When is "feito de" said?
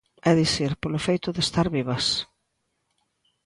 1.07-1.41